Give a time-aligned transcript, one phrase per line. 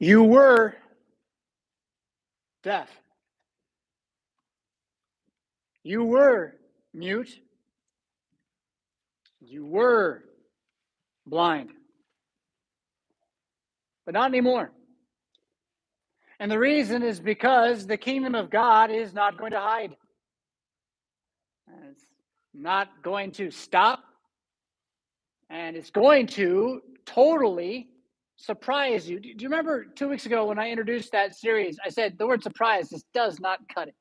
[0.00, 0.74] You were
[2.62, 2.88] deaf.
[5.84, 6.54] You were
[6.94, 7.38] mute.
[9.40, 10.24] You were
[11.26, 11.68] blind.
[14.06, 14.72] But not anymore.
[16.38, 19.94] And the reason is because the kingdom of God is not going to hide.
[21.90, 22.04] It's
[22.54, 24.02] not going to stop.
[25.50, 27.88] And it's going to totally
[28.40, 29.20] surprise you.
[29.20, 31.78] Do you remember two weeks ago when I introduced that series?
[31.84, 33.94] I said the word surprise just does not cut it.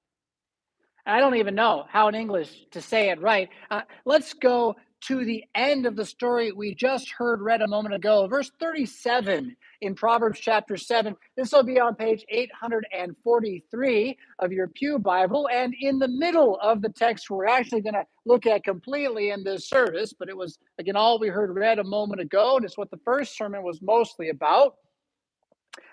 [1.05, 3.49] I don't even know how in English to say it right.
[3.69, 7.95] Uh, let's go to the end of the story we just heard read a moment
[7.95, 11.15] ago, verse 37 in Proverbs chapter 7.
[11.37, 15.47] This will be on page 843 of your Pew Bible.
[15.51, 19.43] And in the middle of the text, we're actually going to look at completely in
[19.43, 22.57] this service, but it was, again, all we heard read a moment ago.
[22.57, 24.75] And it's what the first sermon was mostly about.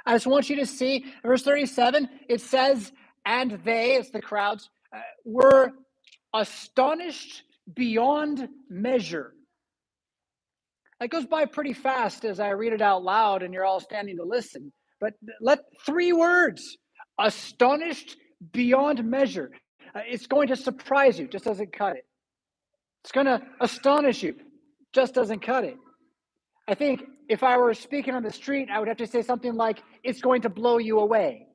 [0.05, 2.09] I just want you to see verse 37.
[2.29, 2.93] It says,
[3.25, 5.73] and they, it's the crowds, uh, were
[6.35, 7.43] astonished
[7.75, 9.33] beyond measure.
[11.01, 14.17] That goes by pretty fast as I read it out loud and you're all standing
[14.17, 14.73] to listen.
[15.01, 16.77] But let three words
[17.19, 18.17] astonished
[18.53, 19.51] beyond measure.
[19.95, 22.07] Uh, it's going to surprise you, just doesn't cut it.
[23.05, 24.35] It's going to astonish you,
[24.93, 25.77] just doesn't cut it.
[26.67, 29.55] I think if I were speaking on the street, I would have to say something
[29.55, 31.47] like, it's going to blow you away.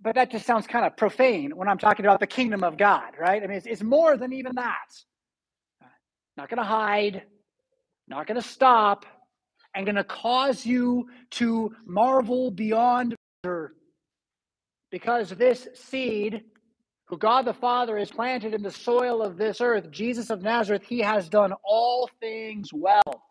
[0.00, 3.12] But that just sounds kind of profane when I'm talking about the kingdom of God,
[3.18, 3.42] right?
[3.42, 4.88] I mean, it's, it's more than even that.
[6.36, 7.22] Not going to hide,
[8.08, 9.04] not going to stop,
[9.74, 13.74] and going to cause you to marvel beyond measure.
[14.90, 16.42] Because this seed,
[17.06, 20.82] who God the Father has planted in the soil of this earth, Jesus of Nazareth,
[20.86, 23.22] he has done all things well.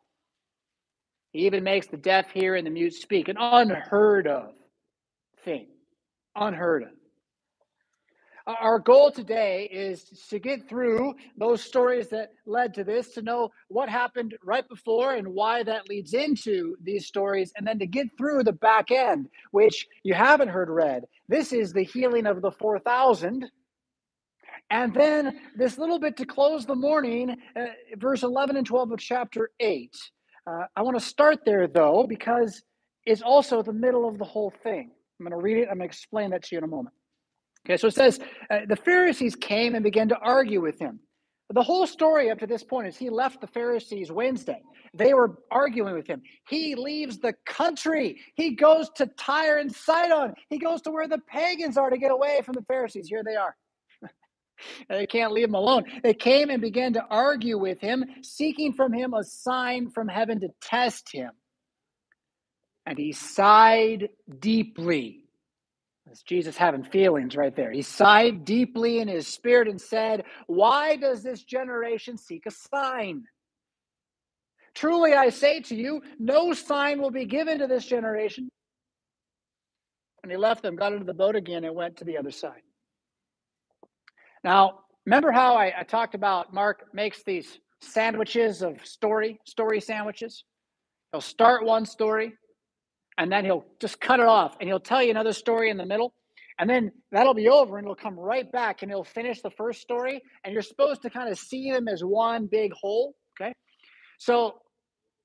[1.32, 4.54] He even makes the deaf hear and the mute speak, an unheard of
[5.46, 5.68] thing.
[6.36, 6.90] Unheard of.
[8.60, 13.50] Our goal today is to get through those stories that led to this, to know
[13.68, 18.08] what happened right before and why that leads into these stories, and then to get
[18.18, 21.04] through the back end, which you haven't heard read.
[21.28, 23.50] This is the healing of the 4,000.
[24.70, 27.66] And then this little bit to close the morning, uh,
[27.98, 29.96] verse 11 and 12 of chapter 8.
[30.48, 32.64] Uh, I want to start there, though, because
[33.06, 34.92] it's also the middle of the whole thing.
[35.20, 35.68] I'm going to read it.
[35.70, 36.96] I'm going to explain that to you in a moment.
[37.66, 41.00] Okay, so it says uh, the Pharisees came and began to argue with him.
[41.54, 44.62] The whole story up to this point is he left the Pharisees Wednesday.
[44.94, 46.22] They were arguing with him.
[46.48, 48.22] He leaves the country.
[48.36, 50.34] He goes to Tyre and Sidon.
[50.50, 53.08] He goes to where the pagans are to get away from the Pharisees.
[53.10, 53.56] Here they are.
[54.90, 55.84] they can't leave him alone.
[56.04, 60.40] They came and began to argue with him, seeking from him a sign from heaven
[60.40, 61.32] to test him.
[62.86, 65.21] And he sighed deeply
[66.12, 67.72] that's Jesus having feelings right there.
[67.72, 73.24] He sighed deeply in his spirit and said, Why does this generation seek a sign?
[74.76, 78.50] Truly I say to you, no sign will be given to this generation.
[80.24, 82.62] And he left them, got into the boat again, and went to the other side.
[84.44, 90.44] Now, remember how I, I talked about Mark makes these sandwiches of story, story sandwiches?
[91.14, 92.34] He'll start one story,
[93.22, 95.86] and then he'll just cut it off and he'll tell you another story in the
[95.86, 96.12] middle
[96.58, 99.80] and then that'll be over and it'll come right back and he'll finish the first
[99.80, 103.54] story and you're supposed to kind of see them as one big whole okay?
[104.18, 104.56] So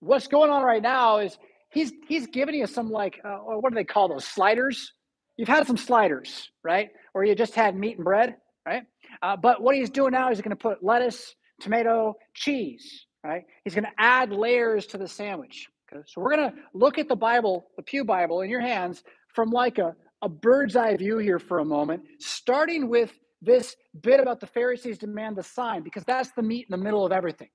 [0.01, 1.39] what's going on right now is
[1.73, 4.93] he's he's giving you some like uh, what do they call those sliders?
[5.39, 6.91] You've had some sliders right?
[7.15, 8.37] Or you just had meat and bread
[8.67, 8.83] right?
[9.23, 13.45] Uh, but what he's doing now is he's going to put lettuce tomato cheese right?
[13.65, 15.71] He's going to add layers to the sandwich
[16.07, 19.03] so we're going to look at the Bible, the Pew Bible in your hands
[19.35, 23.13] from like a, a bird's eye view here for a moment, starting with
[23.43, 27.05] this bit about the Pharisees demand the sign, because that's the meat in the middle
[27.05, 27.49] of everything.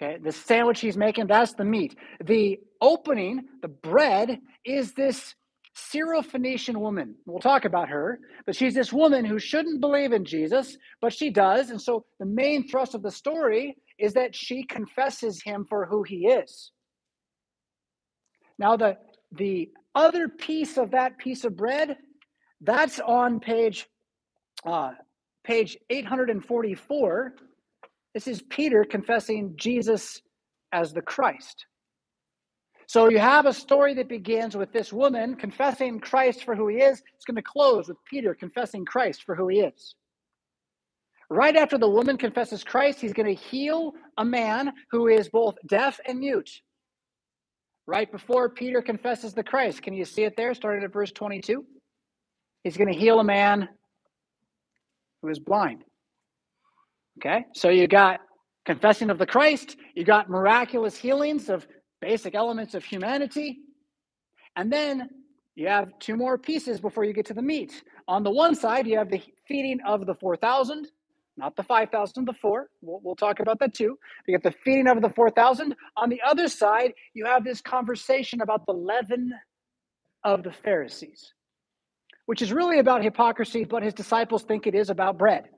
[0.00, 1.96] Okay, the sandwich he's making, that's the meat.
[2.24, 5.34] The opening, the bread, is this
[5.76, 7.14] Syrophoenician woman.
[7.26, 11.30] We'll talk about her, but she's this woman who shouldn't believe in Jesus, but she
[11.30, 11.70] does.
[11.70, 16.02] And so the main thrust of the story is that she confesses him for who
[16.02, 16.72] he is.
[18.60, 18.98] Now, the,
[19.32, 21.96] the other piece of that piece of bread,
[22.60, 23.88] that's on page,
[24.66, 24.92] uh,
[25.42, 27.34] page 844.
[28.12, 30.20] This is Peter confessing Jesus
[30.72, 31.64] as the Christ.
[32.86, 36.78] So you have a story that begins with this woman confessing Christ for who he
[36.78, 37.02] is.
[37.14, 39.94] It's going to close with Peter confessing Christ for who he is.
[41.30, 45.54] Right after the woman confesses Christ, he's going to heal a man who is both
[45.66, 46.50] deaf and mute.
[47.86, 49.82] Right before Peter confesses the Christ.
[49.82, 51.64] Can you see it there, starting at verse 22?
[52.64, 53.68] He's going to heal a man
[55.22, 55.84] who is blind.
[57.18, 58.20] Okay, so you got
[58.64, 61.66] confessing of the Christ, you got miraculous healings of
[62.00, 63.58] basic elements of humanity,
[64.56, 65.08] and then
[65.54, 67.82] you have two more pieces before you get to the meat.
[68.08, 70.88] On the one side, you have the feeding of the 4,000,
[71.40, 72.68] not the 5,000, the four.
[72.82, 73.98] We'll, we'll talk about that too.
[74.26, 75.74] You get the feeding of the 4,000.
[75.96, 79.32] On the other side, you have this conversation about the leaven
[80.22, 81.32] of the Pharisees,
[82.26, 85.48] which is really about hypocrisy, but his disciples think it is about bread.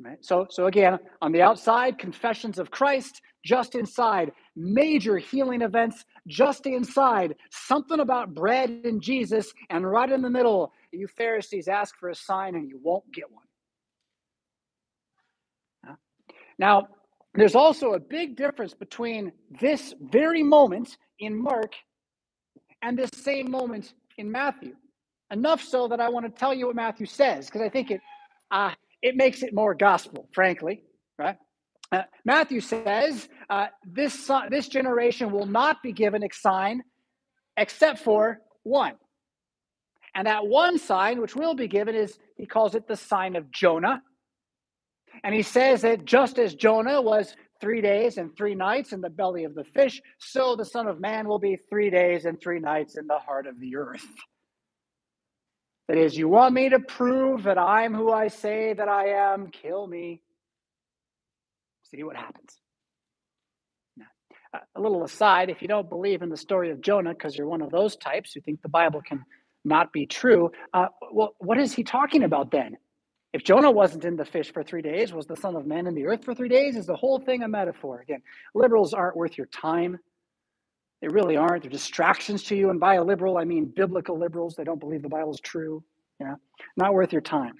[0.00, 0.18] Right?
[0.20, 6.66] So, so again, on the outside, confessions of Christ, just inside, major healing events, just
[6.66, 12.08] inside, something about bread and Jesus, and right in the middle, you Pharisees ask for
[12.08, 13.44] a sign and you won't get one.
[16.58, 16.88] Now,
[17.34, 21.74] there's also a big difference between this very moment in Mark
[22.82, 24.74] and this same moment in Matthew.
[25.30, 28.00] Enough so that I want to tell you what Matthew says because I think it
[28.50, 30.82] uh, it makes it more gospel, frankly,
[31.18, 31.36] right?
[31.90, 36.82] Uh, Matthew says uh, this this generation will not be given a sign
[37.56, 38.94] except for one,
[40.14, 43.50] and that one sign which will be given is he calls it the sign of
[43.50, 44.02] Jonah.
[45.24, 49.10] And he says that just as Jonah was three days and three nights in the
[49.10, 52.58] belly of the fish, so the Son of Man will be three days and three
[52.58, 54.04] nights in the heart of the earth.
[55.88, 59.48] That is, you want me to prove that I'm who I say that I am?
[59.48, 60.22] Kill me.
[61.90, 62.56] See what happens.
[63.96, 64.06] Now,
[64.74, 67.62] a little aside if you don't believe in the story of Jonah because you're one
[67.62, 69.24] of those types who think the Bible can
[69.64, 72.76] not be true, uh, well, what is he talking about then?
[73.32, 75.94] If Jonah wasn't in the fish for three days, was the Son of Man in
[75.94, 76.76] the earth for three days?
[76.76, 78.00] Is the whole thing a metaphor?
[78.00, 78.22] Again,
[78.54, 79.98] liberals aren't worth your time.
[81.00, 81.62] They really aren't.
[81.62, 82.70] They're distractions to you.
[82.70, 84.54] And by a liberal, I mean biblical liberals.
[84.54, 85.82] They don't believe the Bible is true.
[86.20, 86.36] Know,
[86.76, 87.54] not worth your time.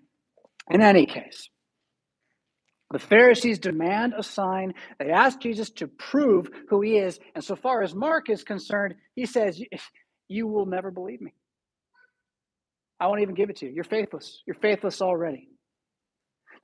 [0.71, 1.49] In any case,
[2.93, 4.75] the Pharisees demand a sign.
[5.01, 7.19] They ask Jesus to prove who he is.
[7.35, 9.61] And so far as Mark is concerned, he says,
[10.29, 11.33] You will never believe me.
[13.01, 13.73] I won't even give it to you.
[13.73, 14.43] You're faithless.
[14.47, 15.49] You're faithless already.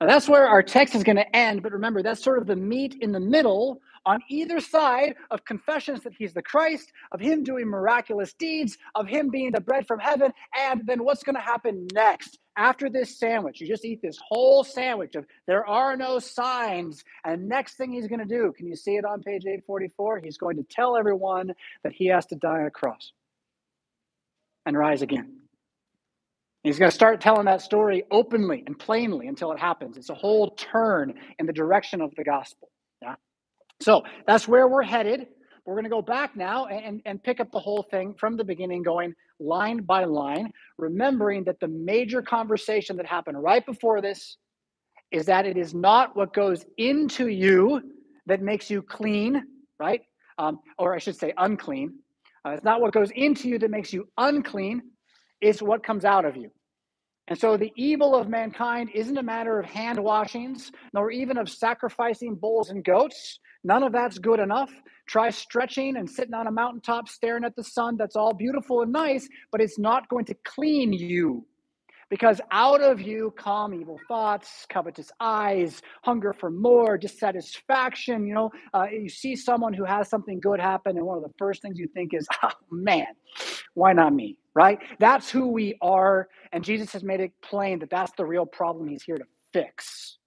[0.01, 2.55] Now, that's where our text is going to end, but remember, that's sort of the
[2.55, 7.43] meat in the middle on either side of confessions that he's the Christ, of him
[7.43, 11.41] doing miraculous deeds, of him being the bread from heaven, and then what's going to
[11.41, 13.61] happen next after this sandwich.
[13.61, 18.07] You just eat this whole sandwich of there are no signs, and next thing he's
[18.07, 20.21] going to do, can you see it on page 844?
[20.21, 21.53] He's going to tell everyone
[21.83, 23.13] that he has to die on a cross
[24.65, 25.48] and rise again.
[26.69, 29.97] He's going to start telling that story openly and plainly until it happens.
[29.97, 32.69] It's a whole turn in the direction of the gospel.
[33.01, 33.15] Yeah.
[33.81, 35.29] So that's where we're headed.
[35.65, 38.45] We're going to go back now and, and pick up the whole thing from the
[38.45, 44.37] beginning, going line by line, remembering that the major conversation that happened right before this
[45.11, 47.81] is that it is not what goes into you
[48.27, 49.43] that makes you clean,
[49.81, 50.03] right?
[50.37, 51.95] Um, or I should say unclean.
[52.45, 54.83] Uh, it's not what goes into you that makes you unclean,
[55.41, 56.51] it's what comes out of you.
[57.29, 61.49] And so the evil of mankind isn't a matter of hand washings, nor even of
[61.49, 63.39] sacrificing bulls and goats.
[63.65, 64.71] None of that's good enough.
[65.07, 67.97] Try stretching and sitting on a mountaintop staring at the sun.
[67.99, 71.47] That's all beautiful and nice, but it's not going to clean you
[72.09, 78.27] because out of you come evil thoughts, covetous eyes, hunger for more, dissatisfaction.
[78.27, 81.35] You know, uh, you see someone who has something good happen, and one of the
[81.39, 83.07] first things you think is, oh man,
[83.75, 84.39] why not me?
[84.55, 84.79] Right?
[84.99, 86.29] That's who we are.
[86.53, 90.19] And Jesus has made it plain that that's the real problem he's here to fix.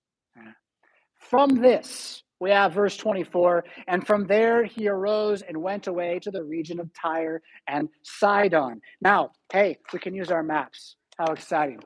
[1.17, 6.31] From this, we have verse 24, and from there he arose and went away to
[6.31, 8.81] the region of Tyre and Sidon.
[8.99, 10.95] Now, hey, we can use our maps.
[11.21, 11.79] How exciting.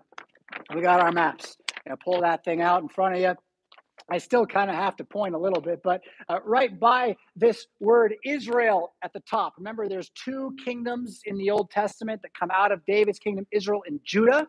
[0.74, 1.58] We got our maps.
[1.86, 3.34] You pull that thing out in front of you.
[4.10, 6.00] I still kind of have to point a little bit, but
[6.30, 9.56] uh, right by this word Israel at the top.
[9.58, 13.84] Remember, there's two kingdoms in the Old Testament that come out of David's kingdom, Israel
[13.86, 14.48] and Judah.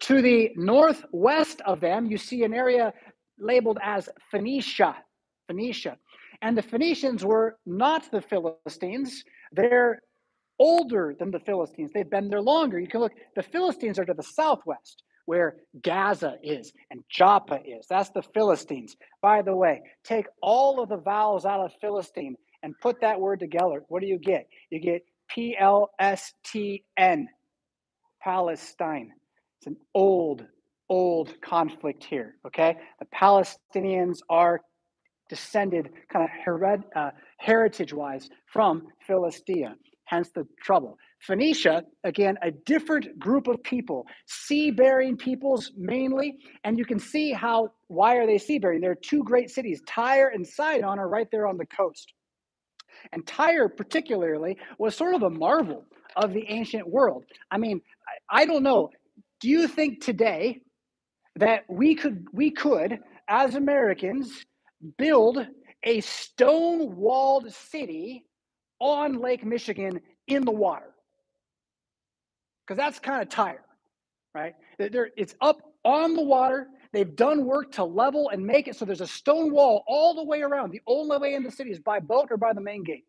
[0.00, 2.92] To the northwest of them, you see an area
[3.38, 4.96] labeled as Phoenicia.
[5.46, 5.96] Phoenicia.
[6.42, 9.22] And the Phoenicians were not the Philistines.
[9.52, 10.00] They're
[10.58, 11.90] older than the Philistines.
[11.92, 12.78] They've been there longer.
[12.78, 17.86] You can look, the Philistines are to the southwest, where Gaza is and Joppa is.
[17.88, 18.96] That's the Philistines.
[19.20, 23.40] By the way, take all of the vowels out of Philistine and put that word
[23.40, 23.82] together.
[23.88, 24.48] What do you get?
[24.70, 27.28] You get P L S T N,
[28.22, 29.12] Palestine.
[29.58, 30.44] It's an old,
[30.88, 32.76] old conflict here, okay?
[33.00, 34.60] The Palestinians are
[35.28, 39.74] descended kind of hered, uh, heritage wise from Philistia,
[40.06, 40.96] hence the trouble.
[41.20, 46.38] Phoenicia, again, a different group of people, sea bearing peoples mainly.
[46.64, 48.80] And you can see how, why are they sea bearing?
[48.80, 52.12] There are two great cities, Tyre and Sidon, are right there on the coast.
[53.12, 55.84] And Tyre, particularly, was sort of a marvel
[56.16, 57.24] of the ancient world.
[57.50, 57.80] I mean,
[58.30, 58.90] I, I don't know.
[59.40, 60.60] Do you think today
[61.36, 62.98] that we could we could
[63.28, 64.44] as Americans
[64.96, 65.46] build
[65.82, 68.24] a stone walled city
[68.80, 70.92] on Lake Michigan in the water?
[72.66, 73.64] Because that's kind of Tyre,
[74.34, 74.54] right?
[74.78, 76.66] They're, it's up on the water.
[76.92, 80.24] They've done work to level and make it so there's a stone wall all the
[80.24, 80.72] way around.
[80.72, 83.04] The only way in the city is by boat or by the main gate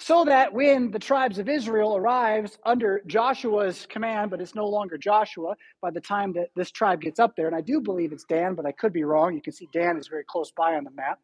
[0.00, 4.96] so that when the tribes of Israel arrives under Joshua's command, but it's no longer
[4.96, 8.24] Joshua by the time that this tribe gets up there, and I do believe it's
[8.24, 9.34] Dan, but I could be wrong.
[9.34, 11.20] You can see Dan is very close by on the map.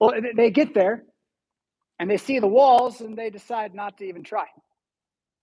[0.00, 1.04] Well, they get there
[2.00, 4.46] and they see the walls and they decide not to even try.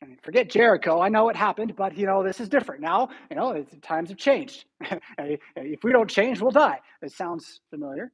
[0.01, 0.99] I mean, forget Jericho.
[0.99, 3.09] I know what happened, but you know this is different now.
[3.29, 4.65] You know times have changed.
[5.17, 6.79] if we don't change, we'll die.
[7.01, 8.11] It sounds familiar.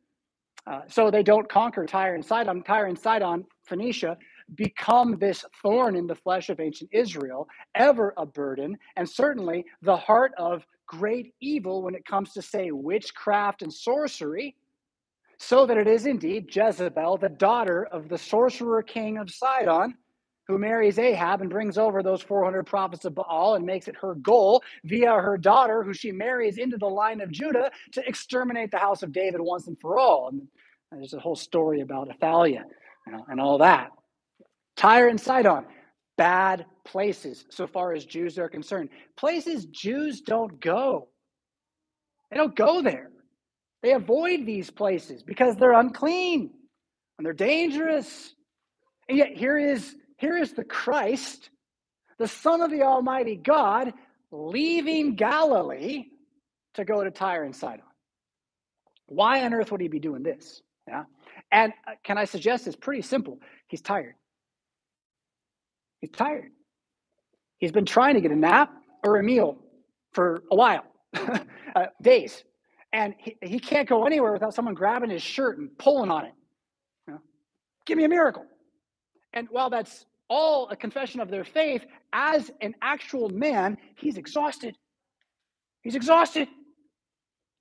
[0.68, 2.64] Uh, so they don't conquer Tyre and Sidon.
[2.64, 4.18] Tyre and Sidon, Phoenicia,
[4.56, 9.98] become this thorn in the flesh of ancient Israel, ever a burden, and certainly the
[9.98, 14.56] heart of great evil when it comes to, say, witchcraft and sorcery,
[15.46, 19.96] so that it is indeed Jezebel, the daughter of the sorcerer king of Sidon,
[20.48, 24.16] who marries Ahab and brings over those 400 prophets of Baal and makes it her
[24.16, 28.78] goal via her daughter, who she marries into the line of Judah to exterminate the
[28.78, 30.30] house of David once and for all.
[30.30, 30.48] And
[30.92, 32.66] there's a whole story about Athaliah
[33.28, 33.92] and all that.
[34.76, 35.66] Tyre and Sidon,
[36.18, 38.90] bad places so far as Jews are concerned.
[39.18, 41.10] Places Jews don't go.
[42.32, 43.10] They don't go there.
[43.84, 46.50] They avoid these places because they're unclean
[47.18, 48.34] and they're dangerous.
[49.10, 51.50] And yet here is here is the Christ,
[52.18, 53.94] the Son of the Almighty God,
[54.32, 56.06] leaving Galilee
[56.76, 57.84] to go to Tyre and Sidon.
[59.08, 60.62] Why on earth would he be doing this?
[60.88, 61.04] Yeah.
[61.52, 63.40] And uh, can I suggest it's pretty simple?
[63.68, 64.16] He's tired.
[66.00, 66.52] He's tired.
[67.60, 68.74] He's been trying to get a nap
[69.04, 69.58] or a meal
[70.14, 72.44] for a while, uh, days.
[72.94, 76.34] And he, he can't go anywhere without someone grabbing his shirt and pulling on it.
[77.08, 77.22] You know,
[77.86, 78.46] Give me a miracle.
[79.34, 84.78] And while that's all a confession of their faith, as an actual man, he's exhausted.
[85.82, 86.48] He's exhausted.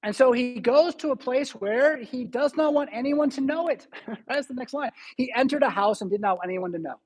[0.05, 3.69] And so he goes to a place where he does not want anyone to know
[3.69, 3.87] it.
[4.29, 4.91] That's the next line.
[5.17, 6.97] He entered a house and did not want anyone to know.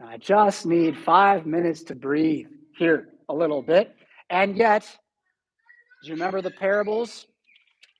[0.00, 3.94] I just need five minutes to breathe here a little bit.
[4.30, 4.86] And yet,
[6.02, 7.26] do you remember the parables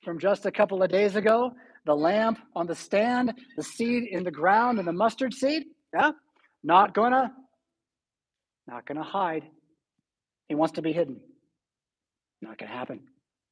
[0.03, 1.51] from just a couple of days ago?
[1.85, 5.63] The lamp on the stand, the seed in the ground, and the mustard seed?
[5.93, 6.11] Yeah?
[6.63, 7.31] Not gonna,
[8.67, 9.43] not gonna hide.
[10.47, 11.19] He wants to be hidden.
[12.41, 13.01] Not gonna happen.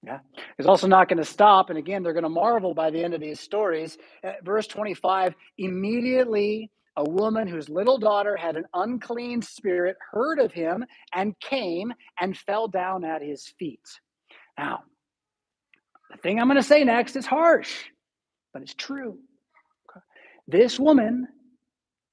[0.05, 0.19] Yeah.
[0.57, 1.69] He's also not going to stop.
[1.69, 3.97] And again, they're going to marvel by the end of these stories.
[4.23, 10.51] At verse 25 immediately a woman whose little daughter had an unclean spirit heard of
[10.51, 13.81] him and came and fell down at his feet.
[14.57, 14.83] Now,
[16.11, 17.85] the thing I'm going to say next is harsh,
[18.53, 19.19] but it's true.
[20.47, 21.27] This woman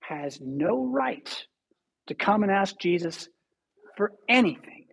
[0.01, 1.47] has no right
[2.09, 3.29] to come and ask Jesus
[3.97, 4.87] for anything.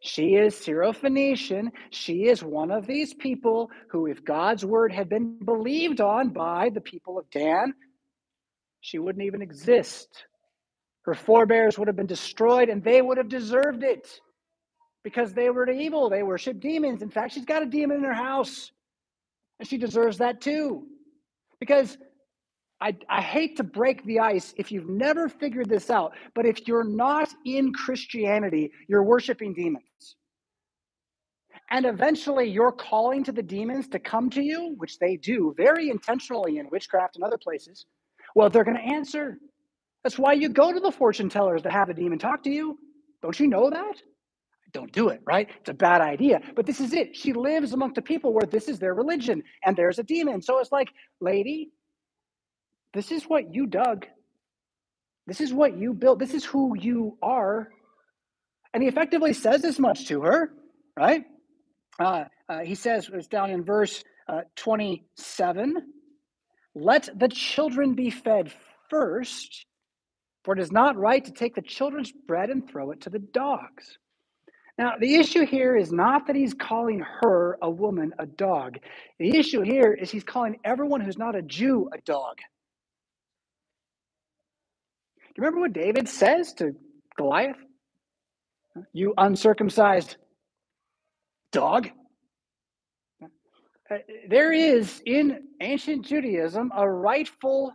[0.00, 1.68] She is Syrophoenician.
[1.90, 6.70] She is one of these people who, if God's word had been believed on by
[6.70, 7.72] the people of Dan,
[8.80, 10.08] she wouldn't even exist.
[11.02, 14.20] Her forebears would have been destroyed and they would have deserved it
[15.04, 16.08] because they were evil.
[16.08, 17.02] They worship demons.
[17.02, 18.70] In fact, she's got a demon in her house
[19.58, 20.86] and she deserves that too.
[21.60, 21.96] Because
[22.80, 26.66] I, I hate to break the ice if you've never figured this out, but if
[26.66, 30.16] you're not in Christianity, you're worshiping demons.
[31.70, 35.90] And eventually you're calling to the demons to come to you, which they do very
[35.90, 37.86] intentionally in witchcraft and other places.
[38.34, 39.38] Well, they're going to answer.
[40.02, 42.78] That's why you go to the fortune tellers to have the demon talk to you.
[43.22, 44.02] Don't you know that?
[44.72, 45.48] Don't do it, right?
[45.60, 46.40] It's a bad idea.
[46.56, 47.14] But this is it.
[47.16, 50.42] She lives among the people where this is their religion and there's a demon.
[50.42, 50.88] So it's like,
[51.20, 51.70] lady,
[52.94, 54.06] this is what you dug.
[55.26, 56.18] This is what you built.
[56.18, 57.68] This is who you are.
[58.74, 60.52] And he effectively says as much to her,
[60.96, 61.24] right?
[61.98, 65.76] Uh, uh, he says, it's down in verse uh, 27
[66.74, 68.52] let the children be fed
[68.88, 69.66] first,
[70.44, 73.18] for it is not right to take the children's bread and throw it to the
[73.18, 73.98] dogs.
[74.78, 78.78] Now, the issue here is not that he's calling her, a woman, a dog.
[79.18, 82.38] The issue here is he's calling everyone who's not a Jew a dog.
[85.20, 86.74] Do you remember what David says to
[87.16, 87.58] Goliath?
[88.92, 90.16] You uncircumcised
[91.52, 91.90] dog.
[93.90, 93.98] Uh,
[94.28, 97.72] there is in ancient Judaism a rightful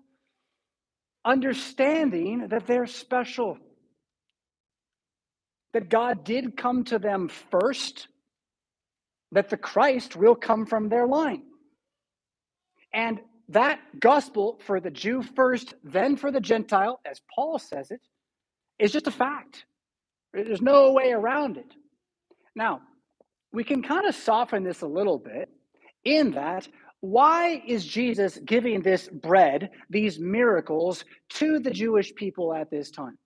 [1.25, 3.57] understanding that they're special
[5.73, 8.07] that God did come to them first,
[9.31, 11.43] that the Christ will come from their line.
[12.93, 13.19] And
[13.49, 18.01] that gospel for the Jew first, then for the Gentile, as Paul says it,
[18.79, 19.65] is just a fact.
[20.33, 21.73] There's no way around it.
[22.55, 22.81] Now,
[23.51, 25.49] we can kind of soften this a little bit
[26.03, 26.67] in that
[26.99, 33.17] why is Jesus giving this bread, these miracles, to the Jewish people at this time?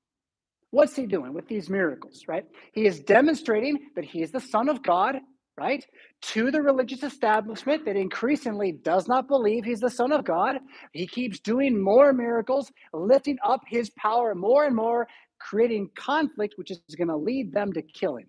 [0.71, 2.45] What's he doing with these miracles, right?
[2.73, 5.17] He is demonstrating that he is the Son of God,
[5.57, 5.85] right?
[6.33, 10.57] To the religious establishment that increasingly does not believe he's the Son of God.
[10.93, 15.07] He keeps doing more miracles, lifting up his power more and more,
[15.39, 18.27] creating conflict, which is going to lead them to kill him.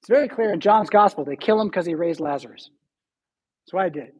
[0.00, 1.24] It's very clear in John's gospel.
[1.24, 2.70] They kill him because he raised Lazarus.
[3.66, 4.10] That's why I did.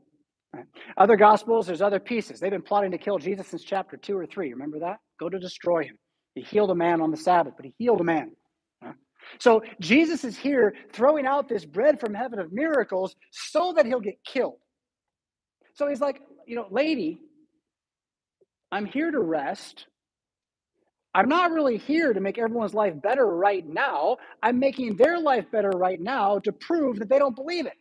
[0.54, 0.66] Right?
[0.96, 2.40] Other gospels, there's other pieces.
[2.40, 4.52] They've been plotting to kill Jesus since chapter two or three.
[4.52, 4.98] Remember that?
[5.20, 5.98] Go to destroy him.
[6.38, 8.32] He healed a man on the Sabbath, but he healed a man.
[9.40, 14.00] So Jesus is here throwing out this bread from heaven of miracles so that he'll
[14.00, 14.58] get killed.
[15.74, 17.20] So he's like, you know, lady,
[18.72, 19.86] I'm here to rest.
[21.14, 24.18] I'm not really here to make everyone's life better right now.
[24.42, 27.74] I'm making their life better right now to prove that they don't believe it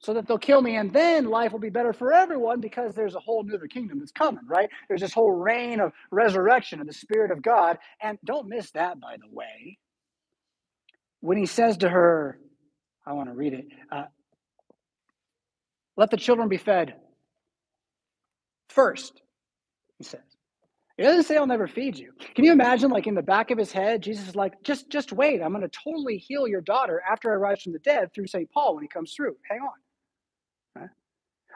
[0.00, 3.14] so that they'll kill me and then life will be better for everyone because there's
[3.14, 4.70] a whole new kingdom that's coming right?
[4.88, 7.78] There's this whole reign of resurrection of the spirit of god.
[8.02, 9.78] And don't miss that by the way.
[11.20, 12.38] When he says to her
[13.06, 14.04] i want to read it uh,
[15.96, 16.94] let the children be fed
[18.70, 19.22] first
[19.98, 20.20] he says.
[20.96, 22.12] He doesn't say i'll never feed you.
[22.36, 25.12] Can you imagine like in the back of his head jesus is like just just
[25.12, 25.42] wait.
[25.42, 28.50] I'm going to totally heal your daughter after i rise from the dead through st
[28.52, 29.36] paul when he comes through.
[29.50, 29.89] Hang on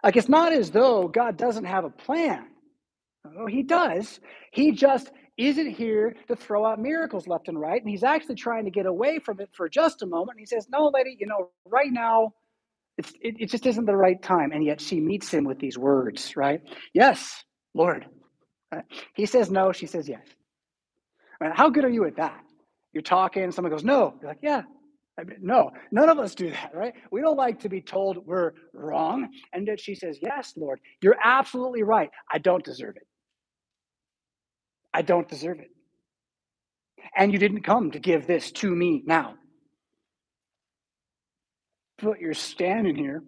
[0.03, 2.47] like it's not as though God doesn't have a plan.
[3.39, 4.21] Oh, he does.
[4.53, 7.81] He just isn't here to throw out miracles left and right.
[7.81, 10.39] And he's actually trying to get away from it for just a moment.
[10.41, 12.35] He says, No, lady, you know, right now,
[12.99, 14.53] it, it just isn't the right time.
[14.53, 16.63] And yet she meets him with these words, right?
[16.95, 18.07] Yes, Lord.
[19.15, 20.27] He says no, she says yes.
[21.55, 22.41] How good are you at that?
[22.93, 24.17] You're talking, someone goes, No.
[24.21, 24.63] You're like, Yeah,
[25.19, 26.95] I mean, no, none of us do that, right?
[27.13, 29.29] We don't like to be told we're wrong.
[29.53, 32.11] And that she says, Yes, Lord, you're absolutely right.
[32.33, 33.07] I don't deserve it.
[34.93, 35.71] I don't deserve it.
[37.17, 39.35] And you didn't come to give this to me now.
[42.03, 43.23] But you're standing here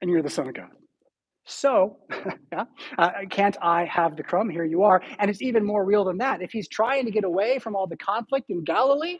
[0.00, 0.70] and you're the Son of God.
[1.44, 1.98] So,
[2.52, 2.64] yeah,
[2.98, 4.48] uh, can't I have the crumb?
[4.48, 5.02] Here you are.
[5.18, 6.40] And it's even more real than that.
[6.40, 9.18] If he's trying to get away from all the conflict in Galilee,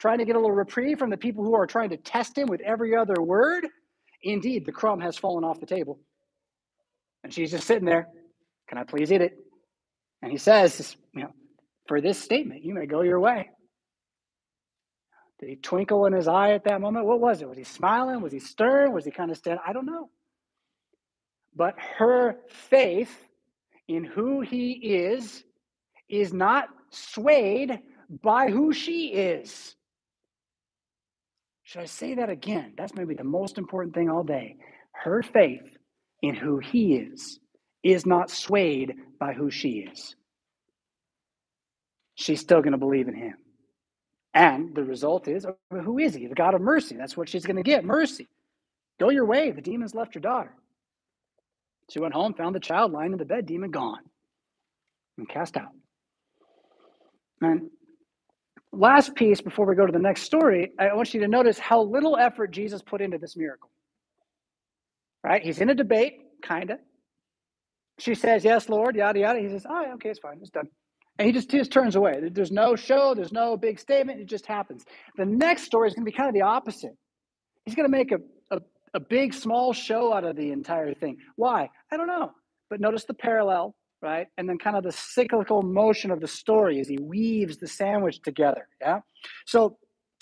[0.00, 2.48] trying to get a little reprieve from the people who are trying to test him
[2.48, 3.66] with every other word,
[4.22, 6.00] indeed, the crumb has fallen off the table.
[7.22, 8.08] And she's just sitting there.
[8.68, 9.36] Can I please eat it?
[10.22, 11.32] And he says, you know,
[11.86, 13.50] for this statement, you may go your way.
[15.38, 17.06] Did he twinkle in his eye at that moment?
[17.06, 17.48] What was it?
[17.48, 18.20] Was he smiling?
[18.20, 18.92] Was he stern?
[18.92, 19.62] Was he kind of standing?
[19.66, 20.08] I don't know.
[21.54, 23.14] But her faith
[23.88, 25.42] in who he is
[26.08, 27.80] is not swayed
[28.22, 29.74] by who she is.
[31.70, 32.72] Should I say that again?
[32.76, 34.56] That's maybe the most important thing all day.
[34.90, 35.62] Her faith
[36.20, 37.38] in who he is
[37.84, 40.16] is not swayed by who she is.
[42.16, 43.34] She's still going to believe in him.
[44.34, 46.26] And the result is oh, who is he?
[46.26, 46.96] The God of mercy.
[46.96, 48.26] That's what she's going to get mercy.
[48.98, 49.52] Go your way.
[49.52, 50.52] The demon's left your daughter.
[51.88, 54.02] She went home, found the child lying in the bed, demon gone,
[55.18, 55.70] and cast out.
[57.40, 57.70] And
[58.72, 61.82] last piece before we go to the next story, I want you to notice how
[61.82, 63.70] little effort Jesus put into this miracle.
[65.22, 65.42] Right?
[65.42, 66.78] He's in a debate, kind of.
[67.98, 69.40] She says, Yes, Lord, yada, yada.
[69.40, 70.38] He says, Oh, yeah, okay, it's fine.
[70.40, 70.68] It's done.
[71.18, 72.30] And he just, he just turns away.
[72.32, 74.20] There's no show, there's no big statement.
[74.20, 74.84] It just happens.
[75.16, 76.96] The next story is going to be kind of the opposite.
[77.66, 78.60] He's going to make a, a,
[78.94, 81.18] a big, small show out of the entire thing.
[81.36, 81.68] Why?
[81.92, 82.32] I don't know.
[82.70, 84.28] But notice the parallel right?
[84.38, 88.20] And then kind of the cyclical motion of the story as he weaves the sandwich
[88.22, 88.68] together.
[88.80, 89.00] Yeah.
[89.46, 89.76] So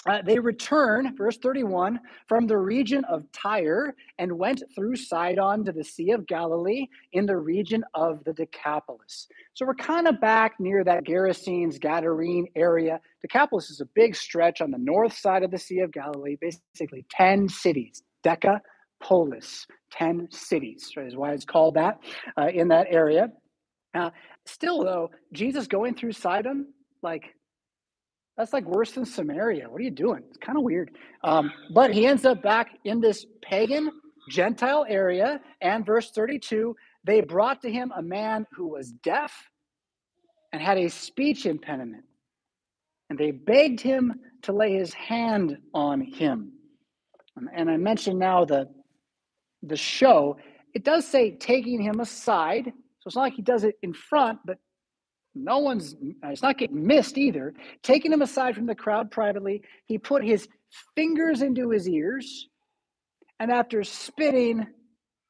[0.07, 5.73] uh, they return, verse 31, from the region of Tyre and went through Sidon to
[5.73, 9.27] the Sea of Galilee in the region of the Decapolis.
[9.55, 13.01] So we're kind of back near that Gerasenes, Gadarene area.
[13.21, 17.05] Decapolis is a big stretch on the north side of the Sea of Galilee, basically
[17.11, 21.99] 10 cities, Decapolis, 10 cities, right, is why it's called that
[22.39, 23.31] uh, in that area.
[23.95, 24.11] Uh,
[24.45, 26.67] still, though, Jesus going through Sidon,
[27.03, 27.35] like,
[28.37, 29.69] that's like worse than Samaria.
[29.69, 30.23] What are you doing?
[30.29, 30.93] It's kind of weird.
[31.25, 33.91] Um, but he ends up back in this pagan
[34.31, 35.41] Gentile area.
[35.61, 39.33] And verse 32 they brought to him a man who was deaf
[40.53, 42.05] and had a speech impediment.
[43.09, 46.53] And they begged him to lay his hand on him.
[47.55, 48.69] And I mentioned now the,
[49.63, 50.37] the show.
[50.75, 52.73] It does say taking him aside.
[53.09, 54.59] It's not like he does it in front, but
[55.35, 57.55] no one's, it's not getting missed either.
[57.83, 60.49] Taking him aside from the crowd privately, he put his
[60.95, 62.49] fingers into his ears
[63.41, 64.67] and after spitting,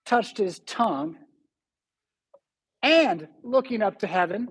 [0.07, 1.17] touched his tongue
[2.83, 4.49] and looking up to heaven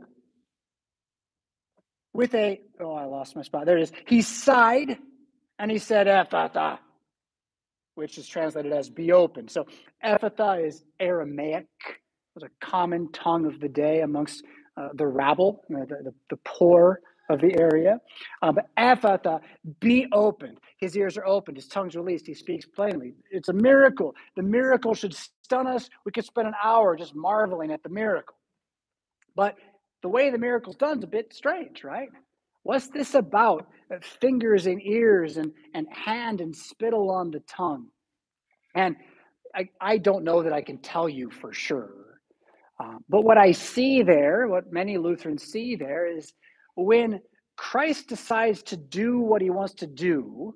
[2.14, 3.66] with a, oh, I lost my spot.
[3.66, 3.92] There it is.
[4.08, 4.98] He sighed
[5.60, 6.80] and he said, Ephphatha,
[7.96, 9.48] which is translated as be open.
[9.48, 9.66] So
[10.04, 11.68] Ephphatha is Aramaic.
[12.38, 14.44] Was a common tongue of the day amongst
[14.80, 18.00] uh, the rabble, the, the, the, poor of the area.
[18.44, 19.40] Um, but Ephphatha,
[19.80, 20.60] be opened.
[20.80, 23.16] His ears are opened, his tongue's released, he speaks plainly.
[23.32, 24.14] It's a miracle.
[24.36, 25.90] The miracle should stun us.
[26.06, 28.36] We could spend an hour just marveling at the miracle.
[29.36, 29.56] But
[30.04, 32.10] the way the miracle's done is a bit strange, right?
[32.62, 33.68] What's this about?
[33.92, 37.88] Uh, fingers and ears and, and hand and spittle on the tongue.
[38.76, 38.96] And
[39.56, 42.07] I, I don't know that I can tell you for sure
[42.80, 46.34] uh, but what I see there, what many Lutherans see there, is
[46.76, 47.22] when
[47.56, 50.54] Christ decides to do what he wants to do,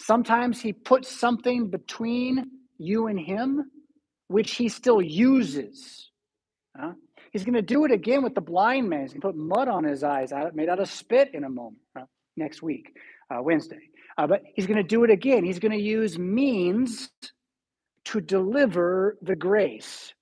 [0.00, 2.44] sometimes he puts something between
[2.78, 3.70] you and him,
[4.28, 6.10] which he still uses.
[6.80, 6.92] Uh,
[7.32, 9.02] he's going to do it again with the blind man.
[9.02, 11.82] He's going to put mud on his eyes, made out of spit, in a moment,
[11.98, 12.04] uh,
[12.36, 12.94] next week,
[13.34, 13.80] uh, Wednesday.
[14.16, 15.44] Uh, but he's going to do it again.
[15.44, 17.10] He's going to use means
[18.04, 20.12] to deliver the grace.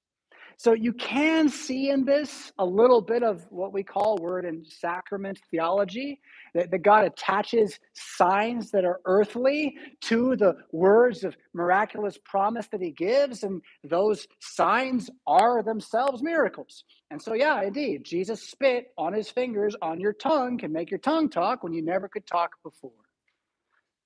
[0.59, 4.67] So you can see in this a little bit of what we call word and
[4.67, 6.19] sacrament theology,
[6.55, 12.81] that, that God attaches signs that are earthly to the words of miraculous promise that
[12.81, 16.85] he gives, and those signs are themselves miracles.
[17.11, 21.01] And so, yeah, indeed, Jesus spit on his fingers on your tongue can make your
[21.01, 22.93] tongue talk when you never could talk before.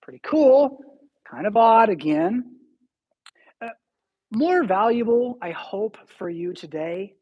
[0.03, 0.81] Pretty cool,
[1.31, 2.57] kind of odd again.
[4.33, 7.15] More valuable, I hope, for you today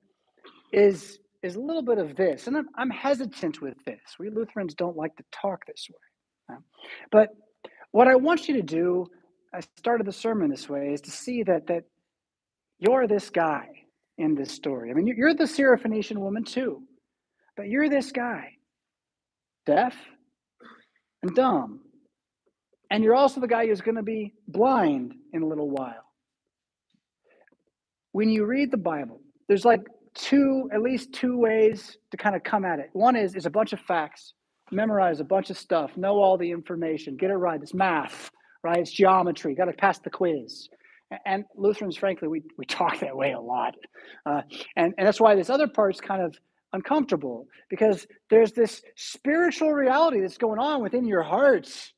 [0.72, 2.46] is, is a little bit of this.
[2.46, 4.00] And I'm, I'm hesitant with this.
[4.18, 6.54] We Lutherans don't like to talk this way.
[6.56, 6.60] Uh,
[7.10, 7.30] but
[7.92, 9.06] what I want you to do,
[9.54, 11.84] I started the sermon this way, is to see that, that
[12.78, 13.68] you're this guy
[14.18, 14.90] in this story.
[14.90, 16.82] I mean, you're the Syrophoenician woman too,
[17.56, 18.50] but you're this guy,
[19.64, 19.96] deaf
[21.22, 21.80] and dumb.
[22.90, 26.07] And you're also the guy who's going to be blind in a little while
[28.12, 29.80] when you read the Bible, there's like
[30.14, 32.90] two, at least two ways to kind of come at it.
[32.92, 34.34] One is is a bunch of facts,
[34.70, 37.60] memorize a bunch of stuff, know all the information, get it right.
[37.60, 38.30] It's math,
[38.62, 38.78] right?
[38.78, 39.54] It's geometry.
[39.54, 40.68] Got to pass the quiz.
[41.24, 43.74] And Lutherans, frankly, we, we talk that way a lot.
[44.26, 44.42] Uh,
[44.76, 46.36] and, and that's why this other part's kind of
[46.74, 51.92] uncomfortable because there's this spiritual reality that's going on within your hearts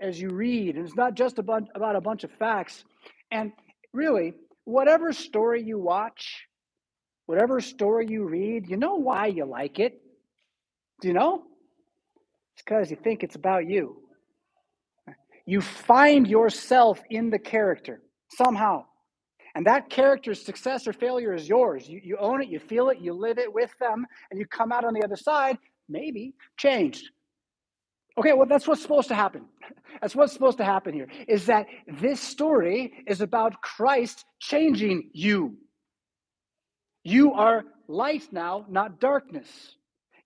[0.00, 0.76] as you read.
[0.76, 2.84] And it's not just about, about a bunch of facts.
[3.30, 3.52] And
[3.92, 4.32] really,
[4.70, 6.46] whatever story you watch,
[7.26, 10.00] whatever story you read, you know why you like it.
[11.00, 11.42] Do you know?
[12.54, 14.02] It's because you think it's about you.
[15.46, 18.02] You find yourself in the character
[18.36, 18.84] somehow.
[19.54, 21.88] And that character's success or failure is yours.
[21.88, 24.70] You, you own it, you feel it, you live it with them, and you come
[24.70, 27.04] out on the other side, maybe changed.
[28.16, 29.46] Okay, well, that's what's supposed to happen.
[30.00, 35.56] That's what's supposed to happen here is that this story is about Christ changing you.
[37.04, 39.76] You are light now, not darkness.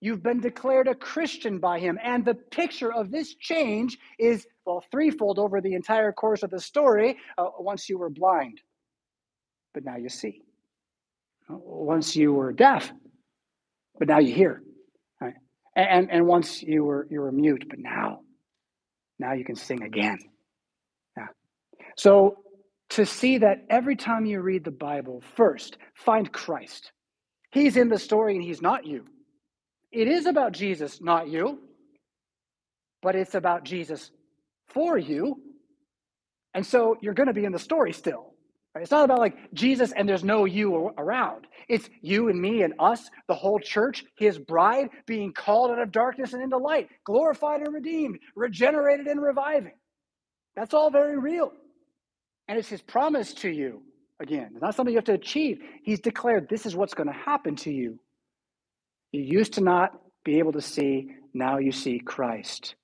[0.01, 1.97] You've been declared a Christian by him.
[2.03, 6.59] And the picture of this change is, well, threefold over the entire course of the
[6.59, 7.17] story.
[7.37, 8.61] Uh, once you were blind,
[9.73, 10.41] but now you see.
[11.49, 12.91] Once you were deaf,
[13.97, 14.61] but now you hear.
[15.75, 18.21] And, and once you were you were mute, but now,
[19.19, 20.17] now you can sing again.
[21.17, 21.27] Yeah.
[21.97, 22.37] So
[22.89, 26.91] to see that every time you read the Bible, first find Christ.
[27.51, 29.05] He's in the story and he's not you.
[29.91, 31.59] It is about Jesus, not you,
[33.01, 34.11] but it's about Jesus
[34.67, 35.41] for you.
[36.53, 38.34] And so you're going to be in the story still.
[38.81, 41.47] It's not about like Jesus and there's no you around.
[41.69, 45.91] It's you and me and us, the whole church, his bride, being called out of
[45.91, 49.73] darkness and into light, glorified and redeemed, regenerated and reviving.
[50.55, 51.51] That's all very real.
[52.47, 53.81] And it's his promise to you.
[54.19, 55.61] Again, it's not something you have to achieve.
[55.83, 57.99] He's declared this is what's going to happen to you.
[59.11, 62.75] You used to not be able to see, now you see Christ.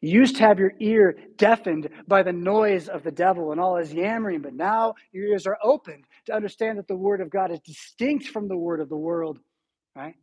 [0.00, 3.76] You used to have your ear deafened by the noise of the devil and all
[3.76, 7.50] his yammering, but now your ears are opened to understand that the word of God
[7.52, 9.38] is distinct from the word of the world,
[9.96, 10.14] right?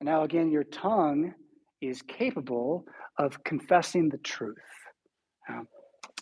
[0.00, 1.34] And now again, your tongue
[1.80, 2.84] is capable
[3.18, 4.58] of confessing the truth.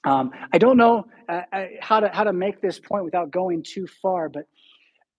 [0.04, 3.62] Um, I don't know uh, uh, how to how to make this point without going
[3.62, 4.44] too far, but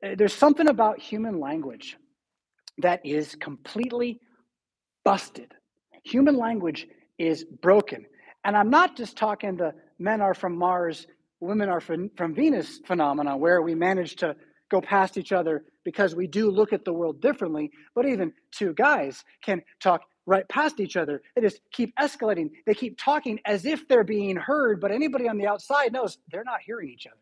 [0.06, 1.98] uh, there's something about human language
[2.80, 4.20] that is completely
[5.06, 5.54] busted.
[6.06, 6.88] Human language
[7.22, 8.06] is broken.
[8.44, 11.06] And I'm not just talking the men are from Mars,
[11.40, 14.36] women are from, from Venus phenomenon, where we manage to
[14.70, 18.74] go past each other because we do look at the world differently, but even two
[18.74, 21.22] guys can talk right past each other.
[21.36, 22.52] They just keep escalating.
[22.66, 26.44] They keep talking as if they're being heard, but anybody on the outside knows they're
[26.44, 27.18] not hearing each other.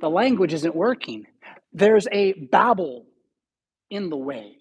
[0.00, 1.26] The language isn't working.
[1.72, 3.06] There's a babble
[3.90, 4.56] in the way.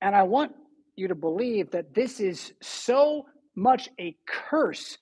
[0.00, 0.52] And I want
[0.96, 3.26] you to believe that this is so
[3.56, 4.98] much a curse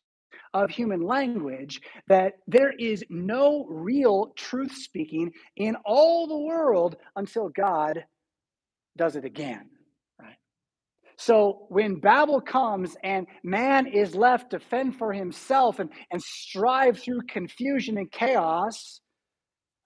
[0.55, 7.49] of human language that there is no real truth speaking in all the world until
[7.49, 8.05] God
[8.97, 9.71] does it again.
[10.21, 10.37] Right?
[11.17, 16.99] So when Babel comes and man is left to fend for himself and, and strive
[16.99, 19.01] through confusion and chaos,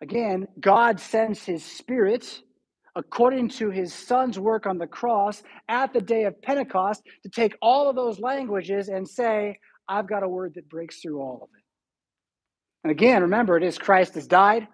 [0.01, 2.43] again, God sends his spirit
[2.97, 7.55] according to his son's work on the cross at the day of Pentecost to take
[7.61, 11.49] all of those languages and say, I've got a word that breaks through all of
[11.57, 11.63] it.
[12.83, 14.67] And again, remember, it is Christ has died,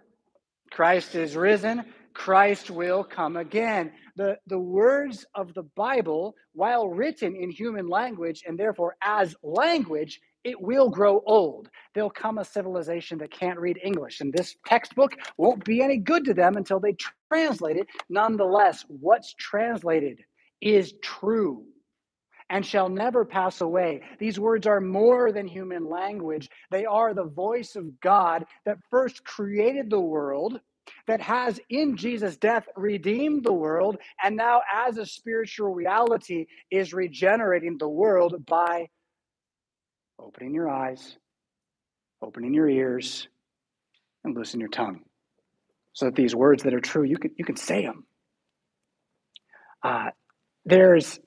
[0.71, 3.93] Christ is risen, Christ will come again.
[4.17, 10.21] The, the words of the Bible, while written in human language and therefore as language,
[10.45, 11.69] it will grow old.
[11.95, 16.25] There'll come a civilization that can't read English, and this textbook won't be any good
[16.27, 16.97] to them until they
[17.33, 17.87] translate it.
[18.09, 20.21] Nonetheless, what's translated
[20.61, 21.65] is true
[22.51, 24.03] and shall never pass away.
[24.19, 26.51] These words are more than human language.
[26.71, 30.61] They are the voice of God that first created the world,
[31.07, 36.93] that has in Jesus' death redeemed the world, and now, as a spiritual reality, is
[36.93, 38.89] regenerating the world by
[40.23, 41.17] opening your eyes,
[42.21, 43.29] opening your ears,
[44.25, 45.01] and loosen your tongue.
[45.93, 48.07] So that these words that are true, you can, you can say them.
[49.83, 50.11] Uh,
[50.65, 51.19] there's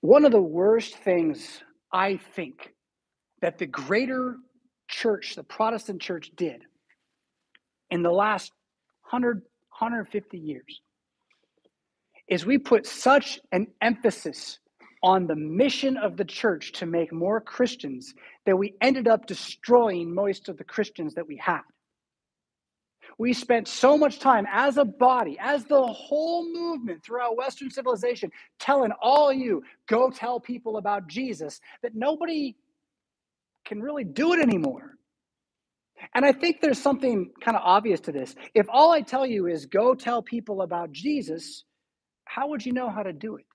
[0.00, 2.72] one of the worst things I think
[3.42, 4.36] that the greater
[4.88, 6.62] church, the Protestant church, did
[7.90, 8.52] in the last
[9.10, 9.42] 100,
[9.78, 10.80] 150 years
[12.28, 14.58] is we put such an emphasis
[15.02, 18.14] on the mission of the church to make more Christians
[18.46, 21.62] that we ended up destroying most of the Christians that we had.
[23.18, 28.30] We spent so much time as a body, as the whole movement throughout Western civilization,
[28.60, 32.56] telling all you, go tell people about Jesus, that nobody
[33.64, 34.92] can really do it anymore.
[36.14, 38.36] And I think there's something kind of obvious to this.
[38.54, 41.64] If all I tell you is go tell people about Jesus,
[42.24, 43.46] how would you know how to do it?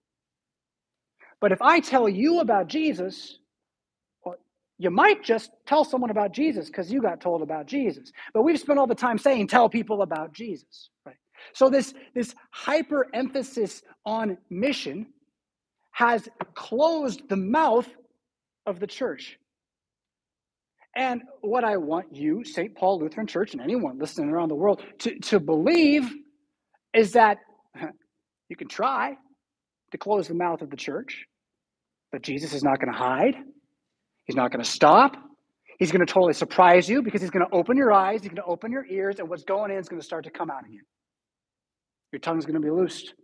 [1.43, 3.37] But if I tell you about Jesus,
[4.77, 8.13] you might just tell someone about Jesus because you got told about Jesus.
[8.33, 11.17] But we've spent all the time saying, tell people about Jesus, right?
[11.51, 15.07] So this, this hyper emphasis on mission
[15.91, 17.89] has closed the mouth
[18.65, 19.37] of the church.
[20.95, 22.73] And what I want you, St.
[22.73, 26.09] Paul Lutheran Church, and anyone listening around the world to, to believe
[26.93, 27.39] is that
[28.47, 29.17] you can try
[29.91, 31.27] to close the mouth of the church,
[32.13, 33.35] but Jesus is not going to hide.
[34.25, 35.17] He's not going to stop.
[35.79, 38.35] He's going to totally surprise you because he's going to open your eyes, he's going
[38.35, 40.63] to open your ears, and what's going in is going to start to come out
[40.63, 40.83] again.
[42.11, 43.15] Your tongue's going to be loosed.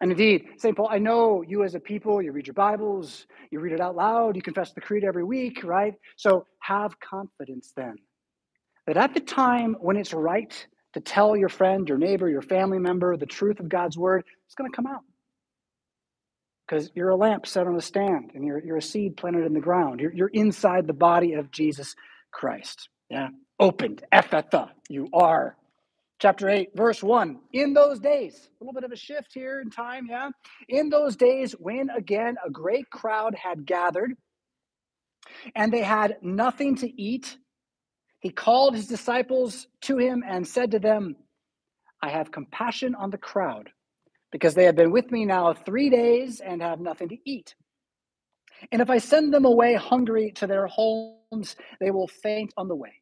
[0.00, 0.76] And indeed, St.
[0.76, 3.94] Paul, I know you as a people, you read your Bibles, you read it out
[3.94, 5.94] loud, you confess the creed every week, right?
[6.16, 7.94] So have confidence then
[8.88, 12.80] that at the time when it's right to tell your friend, your neighbor, your family
[12.80, 15.02] member the truth of God's word, it's going to come out
[16.66, 19.52] because you're a lamp set on a stand and you're, you're a seed planted in
[19.52, 20.00] the ground.
[20.00, 21.94] You're, you're inside the body of Jesus
[22.32, 22.88] Christ.
[23.10, 23.28] Yeah.
[23.60, 24.70] Opened, Ephphatha.
[24.88, 25.56] You are
[26.20, 27.38] chapter 8, verse 1.
[27.52, 30.30] In those days, a little bit of a shift here in time, yeah?
[30.68, 34.12] In those days, when again a great crowd had gathered
[35.54, 37.36] and they had nothing to eat,
[38.20, 41.16] he called his disciples to him and said to them,
[42.00, 43.70] I have compassion on the crowd
[44.32, 47.54] because they have been with me now three days and have nothing to eat.
[48.72, 52.74] And if I send them away hungry to their homes, they will faint on the
[52.74, 52.94] way.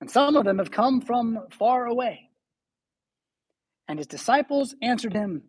[0.00, 2.30] And some of them have come from far away.
[3.88, 5.42] And his disciples answered him,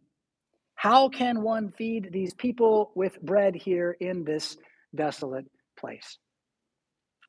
[0.76, 4.58] How can one feed these people with bread here in this
[4.96, 5.46] desolate
[5.78, 6.18] place?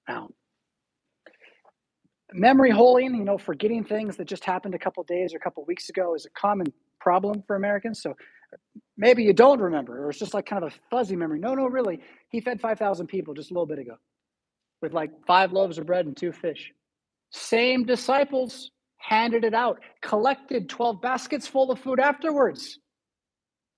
[0.09, 0.29] Now,
[2.33, 5.65] memory holding, you know, forgetting things that just happened a couple days or a couple
[5.65, 8.03] weeks ago is a common problem for Americans.
[8.03, 8.15] So
[8.97, 11.39] maybe you don't remember, or it's just like kind of a fuzzy memory.
[11.39, 12.01] No, no, really.
[12.31, 13.97] He fed 5,000 people just a little bit ago
[14.83, 16.73] with like five loaves of bread and two fish.
[17.31, 22.79] Same disciples handed it out, collected 12 baskets full of food afterwards.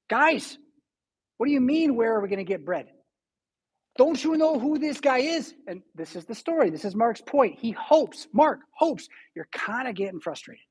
[0.09, 0.57] Guys,
[1.37, 2.87] what do you mean, where are we going to get bread?
[3.96, 5.52] Don't you know who this guy is?
[5.66, 6.70] And this is the story.
[6.70, 7.59] This is Mark's point.
[7.59, 10.64] He hopes, Mark hopes, you're kind of getting frustrated.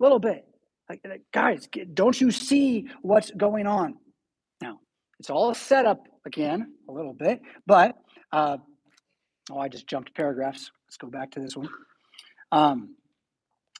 [0.00, 0.46] A little bit.
[0.90, 3.94] Like, guys, don't you see what's going on?
[4.60, 4.80] Now,
[5.20, 7.94] it's all set up again a little bit, but
[8.32, 8.56] uh,
[9.52, 10.72] oh, I just jumped paragraphs.
[10.88, 11.68] Let's go back to this one.
[12.50, 12.96] Um,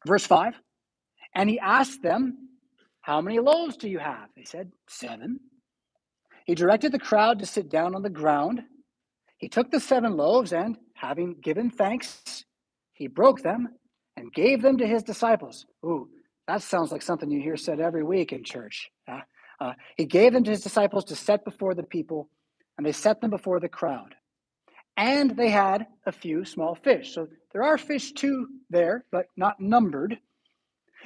[0.07, 0.55] verse 5
[1.35, 2.49] And he asked them,
[3.01, 4.29] How many loaves do you have?
[4.37, 5.41] They said, Seven.
[6.45, 8.63] He directed the crowd to sit down on the ground.
[9.39, 12.45] He took the seven loaves and, having given thanks,
[12.93, 13.69] he broke them
[14.17, 15.67] and gave them to his disciples.
[15.85, 16.09] Ooh,
[16.51, 18.91] that sounds like something you hear said every week in church.
[19.07, 19.21] Uh,
[19.61, 22.29] uh, he gave them to his disciples to set before the people,
[22.77, 24.17] and they set them before the crowd.
[24.97, 27.15] And they had a few small fish.
[27.15, 30.19] So there are fish too there, but not numbered.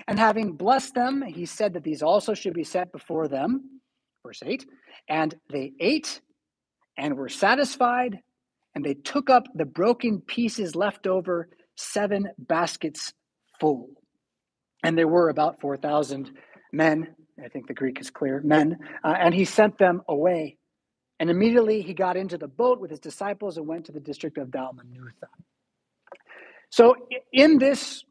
[0.09, 3.81] And having blessed them, he said that these also should be set before them.
[4.25, 4.65] Verse 8.
[5.11, 6.23] And they ate
[6.97, 8.21] and were satisfied,
[8.75, 13.13] and they took up the broken pieces left over, seven baskets
[13.61, 13.91] full.
[14.85, 16.31] And there were about 4,000
[16.73, 17.15] men.
[17.43, 18.79] I think the Greek is clear men.
[19.03, 20.59] Uh, and he sent them away.
[21.19, 24.37] And immediately he got into the boat with his disciples and went to the district
[24.37, 25.29] of Dalmanutha.
[26.71, 26.97] So
[27.33, 28.05] in this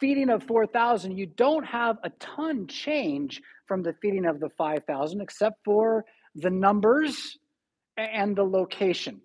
[0.00, 5.20] feeding of 4,000, you don't have a ton change from the feeding of the 5,000,
[5.20, 7.38] except for the numbers
[7.96, 9.20] and the location,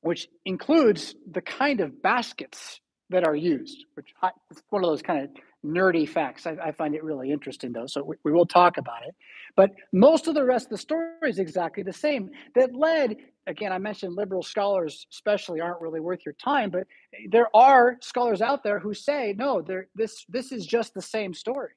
[0.00, 4.12] which includes the kind of baskets that are used, which
[4.50, 5.30] is one of those kind of
[5.64, 6.46] nerdy facts.
[6.46, 9.14] I, I, find it really interesting, though, so we, we, will talk about it.
[9.56, 12.30] But most of the rest of the story is exactly the same.
[12.54, 16.86] That led, again, I mentioned liberal scholars, especially, aren't really worth your time, but
[17.28, 19.62] there are scholars out there who say, no,
[19.94, 21.72] this this is just the same story.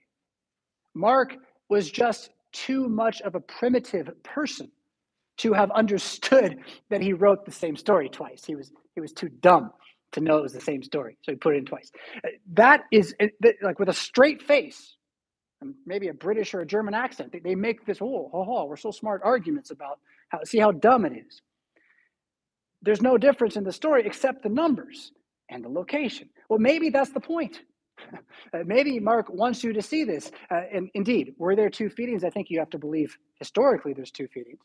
[0.93, 1.35] Mark
[1.69, 4.71] was just too much of a primitive person
[5.37, 8.45] to have understood that he wrote the same story twice.
[8.45, 9.71] He was he was too dumb
[10.13, 11.17] to know it was the same story.
[11.21, 11.91] So he put it in twice.
[12.17, 13.13] Uh, that is
[13.61, 14.95] like with a straight face,
[15.85, 17.35] maybe a British or a German accent.
[17.43, 19.99] They make this, oh, oh, oh, we're so smart arguments about
[20.29, 21.41] how, see how dumb it is.
[22.81, 25.11] There's no difference in the story except the numbers
[25.49, 26.29] and the location.
[26.49, 27.59] Well, maybe that's the point.
[28.53, 30.29] Uh, maybe Mark wants you to see this.
[30.51, 32.23] Uh, and indeed, were there two feedings?
[32.23, 34.59] I think you have to believe historically there's two feedings.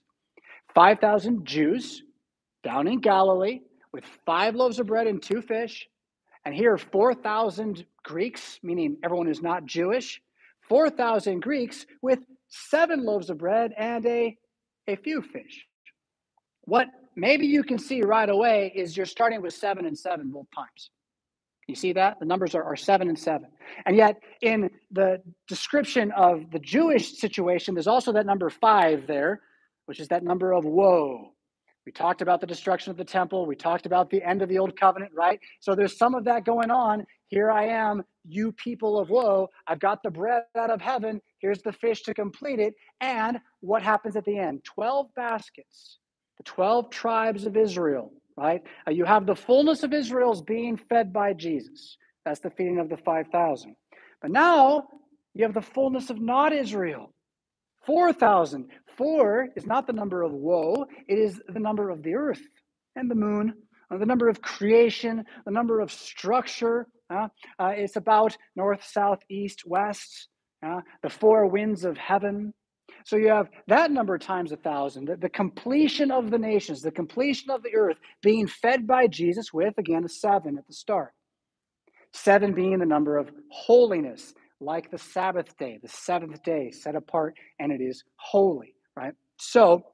[0.75, 2.03] 5,000 Jews
[2.63, 3.61] down in Galilee
[3.93, 5.89] with five loaves of bread and two fish.
[6.45, 10.23] And here are 4,000 Greeks, meaning everyone who's not Jewish,
[10.69, 14.37] 4,000 Greeks with seven loaves of bread and a,
[14.87, 15.67] a few fish.
[16.63, 20.47] What maybe you can see right away is you're starting with seven and seven both
[20.55, 20.91] times.
[21.67, 22.19] You see that?
[22.19, 23.49] The numbers are, are seven and seven.
[23.85, 29.43] And yet, in the description of the Jewish situation, there's also that number five there,
[29.85, 31.33] which is that number of woe.
[31.89, 33.47] We talked about the destruction of the temple.
[33.47, 35.41] We talked about the end of the old covenant, right?
[35.61, 37.07] So there's some of that going on.
[37.29, 39.49] Here I am, you people of woe.
[39.67, 41.23] I've got the bread out of heaven.
[41.39, 42.75] Here's the fish to complete it.
[43.01, 44.65] And what happens at the end?
[44.65, 45.99] 12 baskets,
[46.37, 48.63] the 12 tribes of Israel, right?
[48.87, 51.97] Uh, you have the fullness of Israel's being fed by Jesus.
[52.27, 53.75] That's the feeding of the 5,000.
[54.21, 54.89] But now
[55.33, 57.15] you have the fullness of not Israel.
[57.87, 58.69] 4,000.
[58.99, 62.43] Four is not the number of woe, it is the number of the earth
[62.97, 63.55] and the moon,
[63.91, 66.89] uh, the number of creation, the number of structure.
[67.09, 67.29] Uh,
[67.61, 70.29] uh, it's about north, south, east, west,
[70.67, 72.53] uh, the four winds of heaven.
[73.05, 76.91] So you have that number times a thousand, the, the completion of the nations, the
[76.91, 81.13] completion of the earth being fed by Jesus with, again, a seven at the start.
[82.13, 87.37] Seven being the number of holiness, like the Sabbath day, the seventh day set apart,
[87.61, 89.15] and it is holy, right?
[89.39, 89.85] So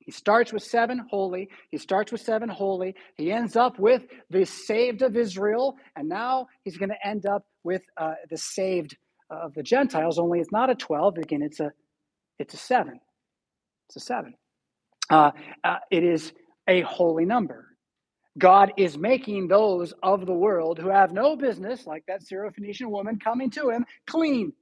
[0.00, 1.48] he starts with seven holy.
[1.70, 2.94] He starts with seven holy.
[3.16, 7.44] He ends up with the saved of Israel, and now he's going to end up
[7.64, 8.96] with uh, the saved
[9.30, 10.18] of the Gentiles.
[10.18, 11.18] Only it's not a twelve.
[11.18, 11.72] Again, it's a
[12.38, 13.00] it's a seven.
[13.88, 14.34] It's a seven.
[15.10, 15.32] Uh,
[15.64, 16.32] uh, it is
[16.68, 17.66] a holy number.
[18.38, 23.18] God is making those of the world who have no business, like that Syrophoenician woman
[23.18, 24.52] coming to him, clean.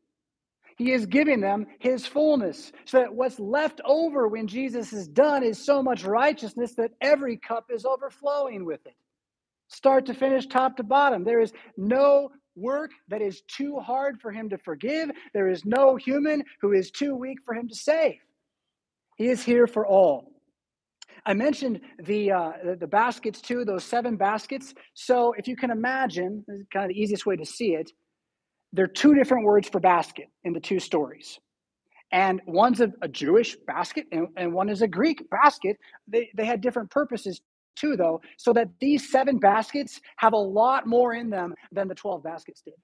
[0.78, 5.42] He is giving them his fullness so that what's left over when Jesus is done
[5.42, 8.94] is so much righteousness that every cup is overflowing with it.
[9.66, 11.24] Start to finish, top to bottom.
[11.24, 15.10] There is no work that is too hard for him to forgive.
[15.34, 18.18] There is no human who is too weak for him to save.
[19.16, 20.32] He is here for all.
[21.26, 24.74] I mentioned the, uh, the baskets too, those seven baskets.
[24.94, 27.90] So if you can imagine, kind of the easiest way to see it,
[28.72, 31.38] there are two different words for basket in the two stories.
[32.10, 35.76] And one's a, a Jewish basket and, and one is a Greek basket.
[36.06, 37.40] They, they had different purposes
[37.76, 41.94] too, though, so that these seven baskets have a lot more in them than the
[41.94, 42.74] 12 baskets did.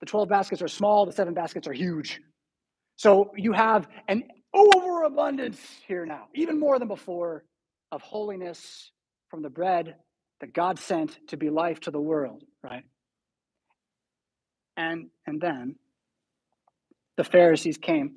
[0.00, 2.20] The 12 baskets are small, the seven baskets are huge.
[2.96, 7.44] So you have an overabundance here now, even more than before,
[7.92, 8.90] of holiness
[9.28, 9.96] from the bread
[10.40, 12.84] that God sent to be life to the world, right?
[14.78, 15.74] And, and then
[17.16, 18.14] the Pharisees came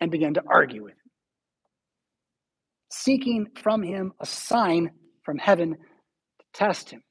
[0.00, 1.10] and began to argue with him,
[2.90, 4.90] seeking from him a sign
[5.22, 7.02] from heaven to test him.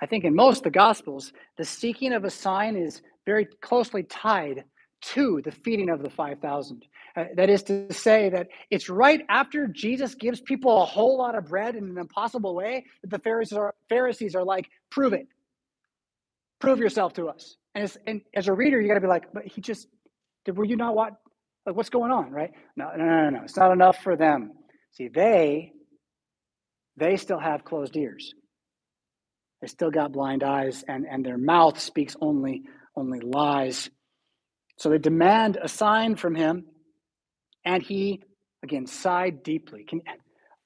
[0.00, 4.02] I think in most of the Gospels, the seeking of a sign is very closely
[4.02, 4.64] tied
[5.02, 6.84] to the feeding of the 5,000.
[7.14, 11.36] Uh, that is to say, that it's right after Jesus gives people a whole lot
[11.36, 15.28] of bread in an impossible way that the Pharisees are, Pharisees are like, prove it.
[16.62, 17.56] Prove yourself to us.
[17.74, 19.88] And as, and as a reader, you got to be like, but he just,
[20.44, 21.14] did, were you not what?
[21.66, 22.52] Like, what's going on, right?
[22.76, 23.40] No, no, no, no.
[23.42, 24.52] It's not enough for them.
[24.92, 25.72] See, they,
[26.96, 28.32] they still have closed ears.
[29.60, 32.62] They still got blind eyes, and, and their mouth speaks only,
[32.94, 33.90] only lies.
[34.78, 36.66] So they demand a sign from him,
[37.64, 38.22] and he,
[38.62, 39.84] again, sighed deeply.
[39.84, 40.02] Can,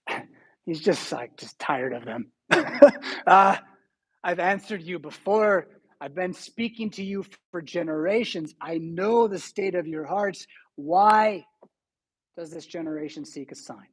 [0.66, 2.32] he's just like, just tired of them.
[3.26, 3.56] uh,
[4.22, 5.68] I've answered you before.
[6.06, 8.54] I've been speaking to you for generations.
[8.60, 10.46] I know the state of your hearts.
[10.76, 11.44] Why
[12.38, 13.88] does this generation seek a sign?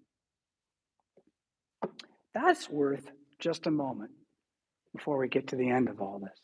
[2.35, 3.09] That's worth
[3.39, 4.11] just a moment
[4.95, 6.39] before we get to the end of all this.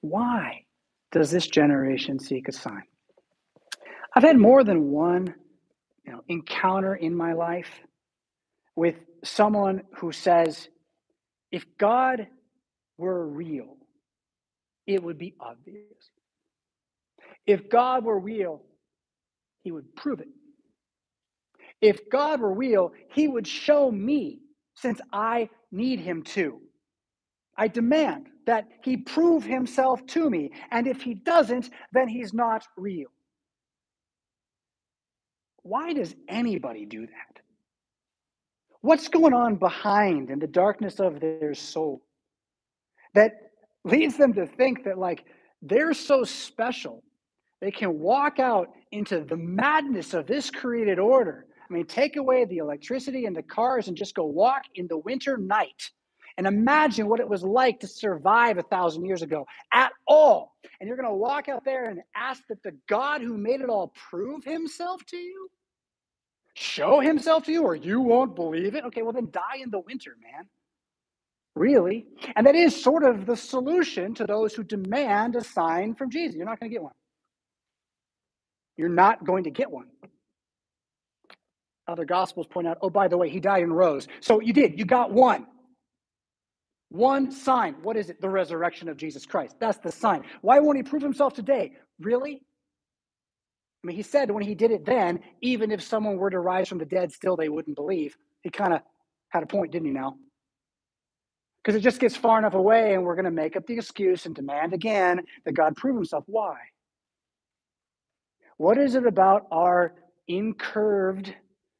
[0.00, 0.64] Why
[1.12, 2.84] does this generation seek a sign?
[4.16, 5.34] I've had more than one
[6.06, 7.68] you know, encounter in my life
[8.74, 10.70] with someone who says,
[11.52, 12.28] if God
[12.96, 13.76] were real,
[14.94, 16.10] it would be obvious.
[17.46, 18.62] If God were real,
[19.62, 20.28] he would prove it.
[21.80, 24.40] If God were real, he would show me
[24.74, 26.60] since I need him to.
[27.56, 30.50] I demand that he prove himself to me.
[30.70, 33.08] And if he doesn't, then he's not real.
[35.62, 37.40] Why does anybody do that?
[38.80, 42.02] What's going on behind in the darkness of their soul
[43.14, 43.49] that
[43.84, 45.24] leads them to think that, like,
[45.62, 47.02] they're so special,
[47.60, 51.46] they can walk out into the madness of this created order?
[51.68, 54.98] I mean, take away the electricity and the cars and just go walk in the
[54.98, 55.90] winter night
[56.36, 60.56] and imagine what it was like to survive a thousand years ago at all.
[60.80, 63.68] And you're going to walk out there and ask that the God who made it
[63.68, 65.50] all prove himself to you?
[66.54, 68.84] Show himself to you, or you won't believe it?
[68.84, 70.46] Okay, well, then die in the winter, man.
[71.56, 72.06] Really?
[72.36, 76.36] And that is sort of the solution to those who demand a sign from Jesus.
[76.36, 76.92] You're not going to get one.
[78.76, 79.86] You're not going to get one.
[81.88, 84.06] Other gospels point out, oh, by the way, he died and rose.
[84.20, 85.46] So you did, you got one.
[86.90, 87.74] One sign.
[87.82, 88.20] What is it?
[88.20, 89.56] The resurrection of Jesus Christ.
[89.60, 90.24] That's the sign.
[90.40, 91.72] Why won't he prove himself today?
[92.00, 92.42] Really?
[93.82, 96.68] I mean, he said when he did it then, even if someone were to rise
[96.68, 98.16] from the dead, still they wouldn't believe.
[98.42, 98.82] He kind of
[99.30, 100.16] had a point, didn't he now?
[101.62, 104.26] Because it just gets far enough away and we're going to make up the excuse
[104.26, 106.24] and demand again that God prove himself.
[106.26, 106.56] Why?
[108.56, 109.94] What is it about our
[110.28, 111.34] incurved,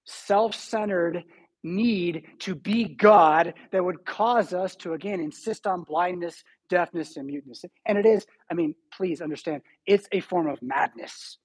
[0.05, 1.25] self centered,
[1.63, 7.27] need to be God that would cause us to, again, insist on blindness, deafness, and
[7.27, 7.65] muteness.
[7.87, 11.39] And it is, I mean, please understand, it's a form of madness.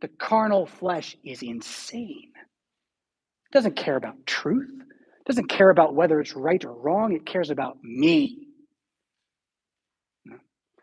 [0.00, 2.32] The carnal flesh is insane.
[2.36, 4.82] It doesn't care about truth,
[5.26, 8.48] it doesn't care about whether it's right or wrong, it cares about me.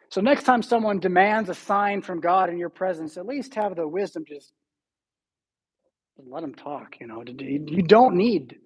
[0.10, 3.76] So next time someone demands a sign from God in your presence, at least have
[3.76, 4.54] the wisdom just
[6.18, 6.96] let them talk.
[7.02, 8.58] You know, you don't need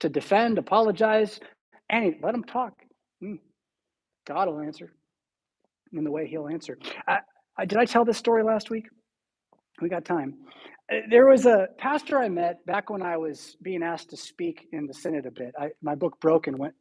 [0.00, 1.40] to defend, apologize,
[1.90, 2.18] any.
[2.22, 2.74] Let them talk.
[3.20, 3.36] Hmm.
[4.26, 4.92] God will answer
[5.92, 6.78] in the way He'll answer.
[7.06, 7.18] I,
[7.56, 8.86] I, did I tell this story last week?
[9.80, 10.34] We got time.
[10.92, 14.68] Uh, there was a pastor I met back when I was being asked to speak
[14.72, 15.54] in the synod a bit.
[15.58, 16.74] I, my book Broken went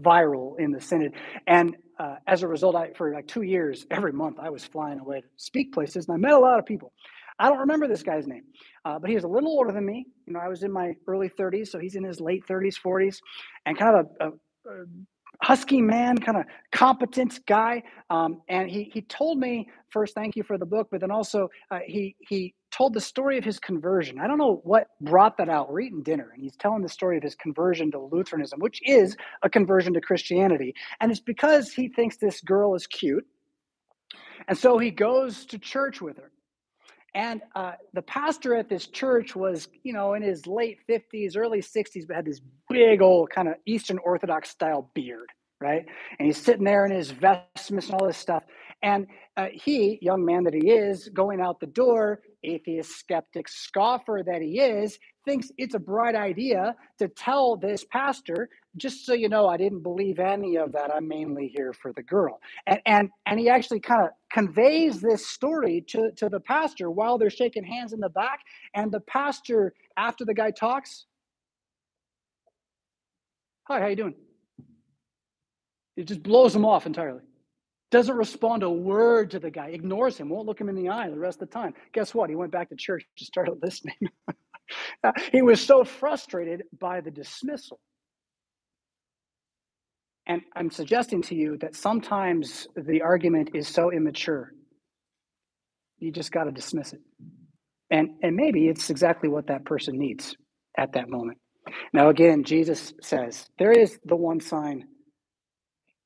[0.00, 1.14] viral in the synod,
[1.46, 4.98] and uh, as a result, I, for like two years, every month, I was flying
[5.00, 6.92] away to speak places, and I met a lot of people.
[7.38, 8.44] I don't remember this guy's name,
[8.84, 10.06] uh, but he was a little older than me.
[10.26, 13.18] You know, I was in my early 30s, so he's in his late 30s, 40s,
[13.66, 14.30] and kind of a, a,
[14.72, 14.84] a
[15.42, 17.82] husky man, kind of competent guy.
[18.10, 21.48] Um, and he he told me first, thank you for the book, but then also
[21.70, 24.18] uh, he he told the story of his conversion.
[24.20, 25.70] I don't know what brought that out.
[25.70, 29.16] We're eating dinner, and he's telling the story of his conversion to Lutheranism, which is
[29.42, 33.26] a conversion to Christianity, and it's because he thinks this girl is cute,
[34.48, 36.30] and so he goes to church with her.
[37.14, 41.60] And uh, the pastor at this church was, you know, in his late 50s, early
[41.60, 45.28] 60s, but had this big old kind of Eastern Orthodox style beard,
[45.60, 45.84] right?
[46.18, 48.44] And he's sitting there in his vestments and all this stuff.
[48.82, 49.06] And
[49.36, 54.40] uh, he, young man that he is, going out the door, atheist, skeptic, scoffer that
[54.40, 59.48] he is, thinks it's a bright idea to tell this pastor, just so you know,
[59.48, 60.94] I didn't believe any of that.
[60.94, 62.40] I'm mainly here for the girl.
[62.66, 67.18] And and and he actually kind of conveys this story to, to the pastor while
[67.18, 68.40] they're shaking hands in the back.
[68.74, 71.06] And the pastor, after the guy talks,
[73.64, 74.14] Hi, how you doing?
[75.96, 77.20] It just blows him off entirely.
[77.90, 81.10] Doesn't respond a word to the guy, ignores him, won't look him in the eye
[81.10, 81.74] the rest of the time.
[81.92, 82.30] Guess what?
[82.30, 83.96] He went back to church to started listening.
[85.32, 87.80] he was so frustrated by the dismissal.
[90.30, 94.52] And I'm suggesting to you that sometimes the argument is so immature,
[95.98, 97.00] you just got to dismiss it.
[97.90, 100.36] And, and maybe it's exactly what that person needs
[100.78, 101.38] at that moment.
[101.92, 104.84] Now, again, Jesus says there is the one sign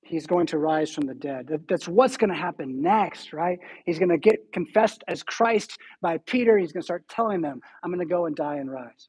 [0.00, 1.50] he's going to rise from the dead.
[1.68, 3.58] That's what's going to happen next, right?
[3.84, 6.56] He's going to get confessed as Christ by Peter.
[6.56, 9.08] He's going to start telling them, I'm going to go and die and rise.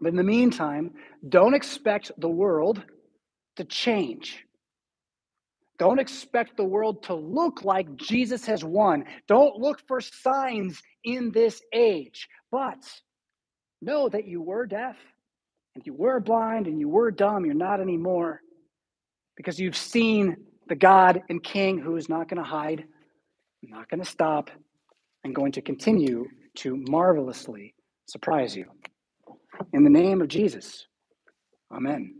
[0.00, 0.92] But in the meantime,
[1.28, 2.84] don't expect the world
[3.58, 4.44] to change.
[5.78, 9.04] Don't expect the world to look like Jesus has won.
[9.28, 12.28] Don't look for signs in this age.
[12.50, 12.78] But
[13.80, 14.96] know that you were deaf
[15.76, 17.44] and you were blind and you were dumb.
[17.44, 18.40] You're not anymore
[19.36, 20.36] because you've seen
[20.68, 22.84] the God and King who is not going to hide,
[23.62, 24.50] not going to stop,
[25.22, 27.74] and going to continue to marvelously
[28.06, 28.66] surprise you.
[29.72, 30.86] In the name of Jesus,
[31.72, 32.17] amen.